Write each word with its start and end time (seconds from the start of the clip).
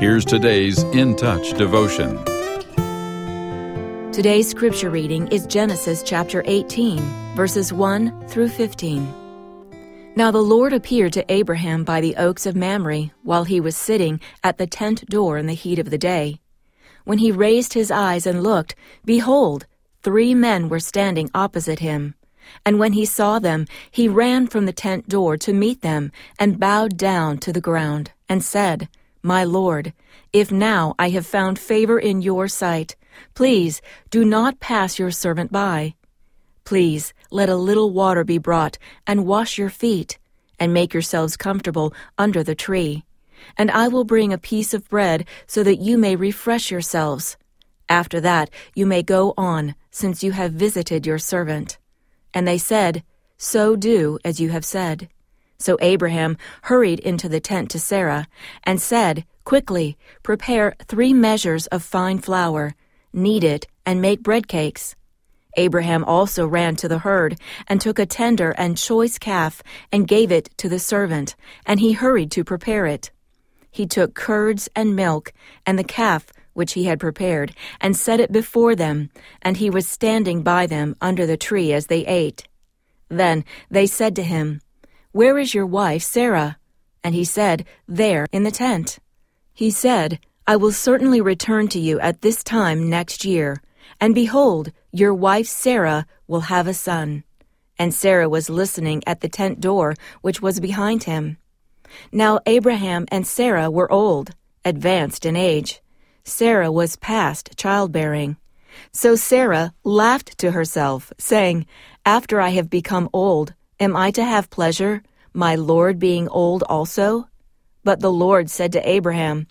Here's 0.00 0.24
today's 0.24 0.82
In 0.94 1.14
Touch 1.14 1.52
devotion. 1.58 2.24
Today's 4.12 4.48
scripture 4.48 4.88
reading 4.88 5.28
is 5.28 5.44
Genesis 5.44 6.02
chapter 6.02 6.42
18, 6.46 7.36
verses 7.36 7.70
1 7.70 8.26
through 8.28 8.48
15. 8.48 9.06
Now 10.16 10.30
the 10.30 10.38
Lord 10.38 10.72
appeared 10.72 11.12
to 11.12 11.30
Abraham 11.30 11.84
by 11.84 12.00
the 12.00 12.16
oaks 12.16 12.46
of 12.46 12.56
Mamre 12.56 13.10
while 13.24 13.44
he 13.44 13.60
was 13.60 13.76
sitting 13.76 14.22
at 14.42 14.56
the 14.56 14.66
tent 14.66 15.04
door 15.10 15.36
in 15.36 15.44
the 15.44 15.52
heat 15.52 15.78
of 15.78 15.90
the 15.90 15.98
day. 15.98 16.40
When 17.04 17.18
he 17.18 17.30
raised 17.30 17.74
his 17.74 17.90
eyes 17.90 18.26
and 18.26 18.42
looked, 18.42 18.74
behold, 19.04 19.66
three 20.02 20.34
men 20.34 20.70
were 20.70 20.80
standing 20.80 21.30
opposite 21.34 21.80
him. 21.80 22.14
And 22.64 22.78
when 22.78 22.94
he 22.94 23.04
saw 23.04 23.38
them, 23.38 23.66
he 23.90 24.08
ran 24.08 24.46
from 24.46 24.64
the 24.64 24.72
tent 24.72 25.10
door 25.10 25.36
to 25.36 25.52
meet 25.52 25.82
them 25.82 26.10
and 26.38 26.58
bowed 26.58 26.96
down 26.96 27.36
to 27.40 27.52
the 27.52 27.60
ground 27.60 28.12
and 28.30 28.42
said, 28.42 28.88
my 29.22 29.44
Lord, 29.44 29.92
if 30.32 30.50
now 30.50 30.94
I 30.98 31.10
have 31.10 31.26
found 31.26 31.58
favor 31.58 31.98
in 31.98 32.22
your 32.22 32.48
sight, 32.48 32.96
please 33.34 33.82
do 34.10 34.24
not 34.24 34.60
pass 34.60 34.98
your 34.98 35.10
servant 35.10 35.52
by. 35.52 35.94
Please 36.64 37.12
let 37.30 37.48
a 37.48 37.56
little 37.56 37.90
water 37.90 38.24
be 38.24 38.38
brought 38.38 38.78
and 39.06 39.26
wash 39.26 39.58
your 39.58 39.70
feet, 39.70 40.18
and 40.58 40.72
make 40.72 40.94
yourselves 40.94 41.36
comfortable 41.36 41.92
under 42.16 42.42
the 42.42 42.54
tree. 42.54 43.04
And 43.56 43.70
I 43.70 43.88
will 43.88 44.04
bring 44.04 44.32
a 44.32 44.38
piece 44.38 44.72
of 44.72 44.88
bread 44.88 45.26
so 45.46 45.62
that 45.64 45.80
you 45.80 45.98
may 45.98 46.16
refresh 46.16 46.70
yourselves. 46.70 47.36
After 47.88 48.20
that 48.20 48.50
you 48.74 48.86
may 48.86 49.02
go 49.02 49.34
on, 49.36 49.74
since 49.90 50.22
you 50.22 50.32
have 50.32 50.52
visited 50.52 51.06
your 51.06 51.18
servant. 51.18 51.78
And 52.32 52.46
they 52.46 52.58
said, 52.58 53.02
So 53.36 53.76
do 53.76 54.18
as 54.24 54.40
you 54.40 54.50
have 54.50 54.64
said. 54.64 55.08
So 55.60 55.76
Abraham 55.80 56.38
hurried 56.62 57.00
into 57.00 57.28
the 57.28 57.38
tent 57.38 57.70
to 57.70 57.78
Sarah 57.78 58.26
and 58.64 58.80
said, 58.80 59.24
Quickly, 59.44 59.98
prepare 60.22 60.74
three 60.86 61.12
measures 61.12 61.66
of 61.68 61.82
fine 61.82 62.18
flour, 62.18 62.74
knead 63.12 63.44
it, 63.44 63.66
and 63.84 64.00
make 64.00 64.22
bread 64.22 64.48
cakes. 64.48 64.96
Abraham 65.56 66.02
also 66.04 66.46
ran 66.46 66.76
to 66.76 66.88
the 66.88 66.98
herd 66.98 67.38
and 67.66 67.80
took 67.80 67.98
a 67.98 68.06
tender 68.06 68.52
and 68.52 68.78
choice 68.78 69.18
calf 69.18 69.62
and 69.92 70.08
gave 70.08 70.32
it 70.32 70.48
to 70.56 70.68
the 70.68 70.78
servant, 70.78 71.36
and 71.66 71.78
he 71.78 71.92
hurried 71.92 72.30
to 72.32 72.44
prepare 72.44 72.86
it. 72.86 73.10
He 73.70 73.86
took 73.86 74.14
curds 74.14 74.68
and 74.74 74.96
milk 74.96 75.32
and 75.66 75.78
the 75.78 75.84
calf 75.84 76.26
which 76.52 76.72
he 76.72 76.84
had 76.84 77.00
prepared 77.00 77.54
and 77.80 77.96
set 77.96 78.20
it 78.20 78.32
before 78.32 78.74
them, 78.74 79.10
and 79.42 79.56
he 79.56 79.70
was 79.70 79.86
standing 79.86 80.42
by 80.42 80.66
them 80.66 80.96
under 81.00 81.26
the 81.26 81.36
tree 81.36 81.72
as 81.72 81.86
they 81.86 82.06
ate. 82.06 82.48
Then 83.08 83.44
they 83.70 83.86
said 83.86 84.16
to 84.16 84.22
him, 84.22 84.60
where 85.12 85.38
is 85.38 85.54
your 85.54 85.66
wife, 85.66 86.02
Sarah? 86.02 86.56
And 87.02 87.14
he 87.14 87.24
said, 87.24 87.64
There, 87.88 88.26
in 88.30 88.44
the 88.44 88.50
tent. 88.50 88.98
He 89.52 89.70
said, 89.70 90.20
I 90.46 90.56
will 90.56 90.72
certainly 90.72 91.20
return 91.20 91.68
to 91.68 91.80
you 91.80 91.98
at 92.00 92.22
this 92.22 92.44
time 92.44 92.88
next 92.88 93.24
year, 93.24 93.60
and 94.00 94.14
behold, 94.14 94.72
your 94.92 95.12
wife 95.12 95.46
Sarah 95.46 96.06
will 96.26 96.42
have 96.42 96.66
a 96.66 96.74
son. 96.74 97.24
And 97.78 97.92
Sarah 97.92 98.28
was 98.28 98.50
listening 98.50 99.02
at 99.06 99.20
the 99.20 99.28
tent 99.28 99.60
door, 99.60 99.94
which 100.22 100.40
was 100.40 100.60
behind 100.60 101.04
him. 101.04 101.38
Now 102.12 102.40
Abraham 102.46 103.06
and 103.10 103.26
Sarah 103.26 103.70
were 103.70 103.90
old, 103.90 104.30
advanced 104.64 105.26
in 105.26 105.34
age. 105.34 105.80
Sarah 106.24 106.70
was 106.70 106.96
past 106.96 107.56
childbearing. 107.56 108.36
So 108.92 109.16
Sarah 109.16 109.74
laughed 109.82 110.38
to 110.38 110.52
herself, 110.52 111.12
saying, 111.18 111.66
After 112.06 112.40
I 112.40 112.50
have 112.50 112.70
become 112.70 113.08
old, 113.12 113.54
Am 113.80 113.96
I 113.96 114.10
to 114.10 114.22
have 114.22 114.50
pleasure, 114.50 115.02
my 115.32 115.54
Lord 115.54 115.98
being 115.98 116.28
old 116.28 116.62
also? 116.64 117.28
But 117.82 118.00
the 118.00 118.12
Lord 118.12 118.50
said 118.50 118.72
to 118.72 118.86
Abraham, 118.86 119.46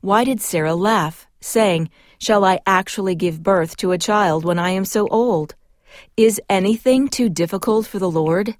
Why 0.00 0.22
did 0.22 0.40
Sarah 0.40 0.76
laugh, 0.76 1.26
saying, 1.40 1.90
Shall 2.16 2.44
I 2.44 2.60
actually 2.64 3.16
give 3.16 3.42
birth 3.42 3.76
to 3.78 3.90
a 3.90 3.98
child 3.98 4.44
when 4.44 4.56
I 4.56 4.70
am 4.70 4.84
so 4.84 5.08
old? 5.08 5.56
Is 6.16 6.40
anything 6.48 7.08
too 7.08 7.28
difficult 7.28 7.88
for 7.88 7.98
the 7.98 8.08
Lord? 8.10 8.56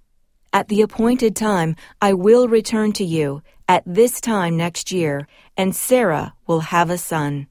At 0.53 0.67
the 0.67 0.83
appointed 0.83 1.37
time 1.37 1.77
I 2.01 2.15
will 2.15 2.49
return 2.49 2.91
to 2.95 3.05
you, 3.05 3.43
at 3.69 3.85
this 3.87 4.21
time 4.21 4.57
next 4.57 4.91
year, 4.91 5.29
and 5.57 5.73
Sarah 5.73 6.35
will 6.49 6.61
have 6.75 6.91
a 6.91 6.99
son. 6.99 7.47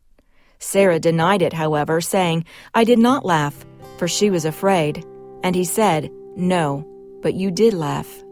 Sarah 0.60 1.00
denied 1.00 1.42
it, 1.42 1.54
however, 1.54 2.02
saying, 2.02 2.44
I 2.74 2.84
did 2.84 3.00
not 3.00 3.24
laugh, 3.24 3.66
for 3.98 4.10
she 4.10 4.30
was 4.30 4.44
afraid. 4.44 5.06
And 5.42 5.56
he 5.56 5.64
said, 5.64 6.12
No 6.36 6.91
but 7.22 7.34
you 7.34 7.52
did 7.52 7.74
laugh. 7.74 8.24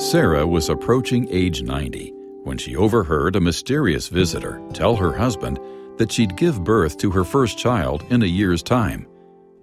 Sarah 0.00 0.46
was 0.46 0.68
approaching 0.68 1.28
age 1.30 1.62
90 1.62 2.12
when 2.44 2.56
she 2.56 2.74
overheard 2.74 3.36
a 3.36 3.40
mysterious 3.40 4.08
visitor 4.08 4.60
tell 4.72 4.96
her 4.96 5.12
husband 5.12 5.58
that 5.98 6.10
she'd 6.10 6.36
give 6.36 6.64
birth 6.64 6.96
to 6.98 7.10
her 7.10 7.24
first 7.24 7.58
child 7.58 8.02
in 8.10 8.22
a 8.22 8.26
year's 8.26 8.62
time. 8.62 9.06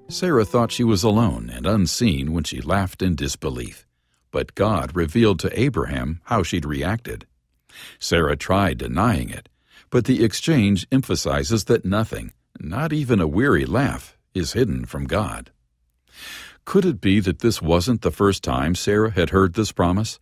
Sarah 0.09 0.45
thought 0.45 0.71
she 0.71 0.83
was 0.83 1.03
alone 1.03 1.49
and 1.49 1.65
unseen 1.65 2.31
when 2.31 2.43
she 2.43 2.61
laughed 2.61 3.01
in 3.01 3.15
disbelief, 3.15 3.87
but 4.31 4.55
God 4.55 4.95
revealed 4.95 5.39
to 5.39 5.59
Abraham 5.59 6.21
how 6.25 6.43
she'd 6.43 6.65
reacted. 6.65 7.25
Sarah 7.99 8.37
tried 8.37 8.77
denying 8.77 9.29
it, 9.29 9.49
but 9.89 10.05
the 10.05 10.23
exchange 10.23 10.87
emphasizes 10.91 11.65
that 11.65 11.83
nothing, 11.83 12.31
not 12.59 12.93
even 12.93 13.19
a 13.19 13.27
weary 13.27 13.65
laugh, 13.65 14.17
is 14.33 14.53
hidden 14.53 14.85
from 14.85 15.05
God. 15.05 15.51
Could 16.67 16.83
it 16.83 16.99
be 16.99 17.21
that 17.21 17.39
this 17.39 17.61
wasn't 17.61 18.01
the 18.01 18.11
first 18.11 18.43
time 18.43 18.75
Sarah 18.75 19.11
had 19.11 19.29
heard 19.29 19.53
this 19.53 19.71
promise? 19.71 20.19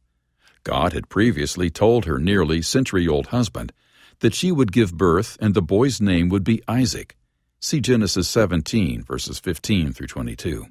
God 0.64 0.94
had 0.94 1.10
previously 1.10 1.72
told 1.72 2.06
her 2.06 2.20
nearly 2.20 2.62
century 2.62 3.08
old 3.08 3.26
husband 3.28 3.74
that 4.20 4.36
she 4.36 4.52
would 4.52 4.72
give 4.72 4.96
birth 4.96 5.40
and 5.42 5.56
the 5.56 5.64
boy's 5.64 6.00
name 6.00 6.30
would 6.30 6.44
be 6.44 6.62
Isaac. 6.68 7.16
See 7.60 7.82
Genesis 7.82 8.30
17, 8.30 9.02
verses 9.02 9.40
15 9.40 9.92
through 9.92 10.06
22. 10.06 10.68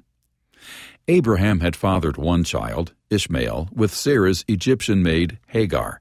Abraham 1.09 1.59
had 1.59 1.75
fathered 1.75 2.15
one 2.15 2.45
child, 2.45 2.93
Ishmael, 3.09 3.67
with 3.73 3.93
Sarah's 3.93 4.45
Egyptian 4.47 5.03
maid 5.03 5.39
Hagar. 5.47 5.99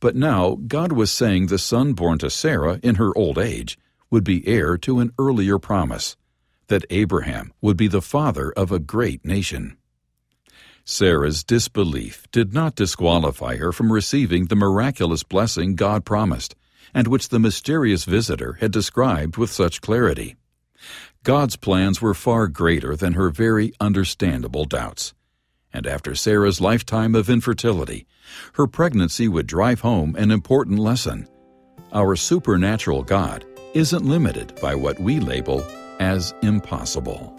But 0.00 0.16
now 0.16 0.58
God 0.66 0.90
was 0.90 1.12
saying 1.12 1.46
the 1.46 1.58
son 1.58 1.92
born 1.92 2.18
to 2.18 2.30
Sarah 2.30 2.80
in 2.82 2.96
her 2.96 3.16
old 3.16 3.38
age 3.38 3.78
would 4.10 4.24
be 4.24 4.44
heir 4.48 4.76
to 4.78 4.98
an 4.98 5.12
earlier 5.20 5.60
promise 5.60 6.16
that 6.68 6.84
Abraham 6.90 7.52
would 7.60 7.76
be 7.76 7.88
the 7.88 8.02
father 8.02 8.52
of 8.52 8.70
a 8.70 8.78
great 8.78 9.24
nation. 9.24 9.76
Sarah's 10.84 11.44
disbelief 11.44 12.26
did 12.32 12.54
not 12.54 12.74
disqualify 12.74 13.56
her 13.56 13.72
from 13.72 13.92
receiving 13.92 14.46
the 14.46 14.56
miraculous 14.56 15.22
blessing 15.22 15.74
God 15.74 16.06
promised, 16.06 16.54
and 16.94 17.06
which 17.06 17.28
the 17.28 17.38
mysterious 17.38 18.04
visitor 18.04 18.54
had 18.60 18.70
described 18.70 19.36
with 19.36 19.50
such 19.50 19.82
clarity. 19.82 20.36
God's 21.24 21.56
plans 21.56 22.00
were 22.00 22.14
far 22.14 22.48
greater 22.48 22.96
than 22.96 23.12
her 23.12 23.28
very 23.28 23.72
understandable 23.80 24.64
doubts. 24.64 25.12
And 25.74 25.86
after 25.86 26.14
Sarah's 26.14 26.60
lifetime 26.60 27.14
of 27.14 27.28
infertility, 27.28 28.06
her 28.54 28.66
pregnancy 28.66 29.28
would 29.28 29.46
drive 29.46 29.80
home 29.80 30.16
an 30.16 30.30
important 30.30 30.78
lesson. 30.78 31.28
Our 31.92 32.16
supernatural 32.16 33.02
God 33.02 33.44
isn't 33.74 34.04
limited 34.06 34.58
by 34.62 34.74
what 34.74 34.98
we 34.98 35.20
label 35.20 35.62
as 35.98 36.34
impossible. 36.42 37.34